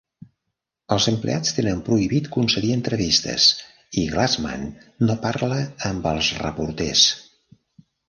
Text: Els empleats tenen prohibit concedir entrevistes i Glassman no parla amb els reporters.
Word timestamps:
Els 0.95 1.07
empleats 1.11 1.53
tenen 1.57 1.83
prohibit 1.89 2.31
concedir 2.37 2.73
entrevistes 2.77 3.47
i 4.05 4.09
Glassman 4.17 4.67
no 5.07 5.21
parla 5.29 5.63
amb 5.95 6.13
els 6.17 6.35
reporters. 6.45 7.09